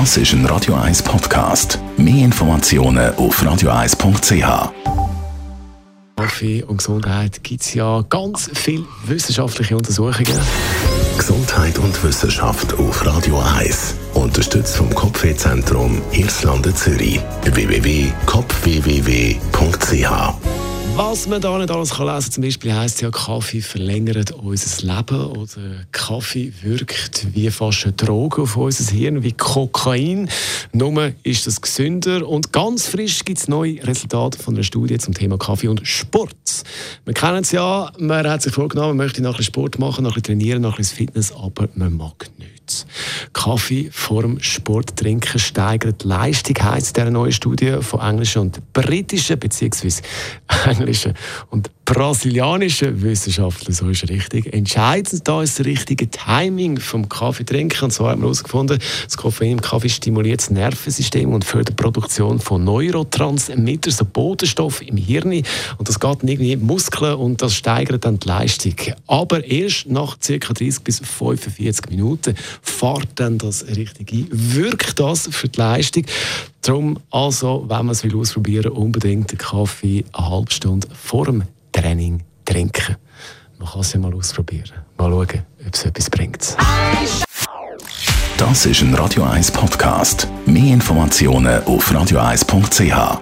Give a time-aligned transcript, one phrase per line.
[0.00, 1.78] Das ist ein Radio 1 Podcast.
[1.96, 4.70] Mehr Informationen auf radio1.ch.
[6.16, 10.40] Kaffee und Gesundheit gibt es ja ganz viele wissenschaftliche Untersuchungen.
[11.16, 13.94] Gesundheit und Wissenschaft auf Radio 1.
[14.14, 17.20] Unterstützt vom Kopfwehzentrum Irlande Zürich.
[17.44, 19.38] www.kopfwww.ch
[20.96, 25.26] was man da nicht alles kann lesen zum Beispiel heisst ja, Kaffee verlängert unser Leben
[25.26, 25.50] oder
[25.90, 30.28] Kaffee wirkt wie fast eine Droge auf unser Hirn, wie Kokain.
[30.72, 35.14] Nur ist das gesünder und ganz frisch gibt es neue Resultate von einer Studie zum
[35.14, 36.36] Thema Kaffee und Sport.
[37.04, 40.04] Wir kennen es ja, man hat sich vorgenommen, man möchte noch ein bisschen Sport machen,
[40.04, 42.86] noch ein bisschen trainieren, noch ein bisschen Fitness, aber man mag nicht nichts.
[43.32, 50.02] Kaffee vorm Sport trinken steigert Leistung, heisst der neue Studie von englischen und britischen bzw.
[50.66, 51.14] englischen
[51.50, 53.74] und brasilianischen Wissenschaftlern.
[53.74, 54.52] So ist es richtig.
[54.54, 57.84] Entscheidend da ist das richtige Timing vom Kaffee trinken.
[57.84, 61.82] Und so haben wir herausgefunden, das Koffein im Kaffee stimuliert das Nervensystem und fördert die
[61.82, 65.24] Produktion von Neurotransmittern, so Botenstoff im Hirn.
[65.76, 68.74] Und das geht irgendwie in die Muskeln und das steigert dann die Leistung.
[69.06, 70.36] Aber erst nach ca.
[70.54, 74.28] 30 bis 45 Minuten fährt dann das richtig ein?
[74.30, 76.04] Wirkt das für die Leistung?
[76.62, 81.44] Darum also, wenn man es ausprobieren will unbedingt den Kaffee eine halbe Stunde vor dem
[81.72, 82.96] Training trinken.
[83.58, 84.70] Man kann es ja mal ausprobieren.
[84.98, 86.56] Mal schauen, ob es etwas bringt.
[88.36, 90.28] Das ist ein Radio 1 Podcast.
[90.46, 93.18] Mehr Informationen auf radio1.ch.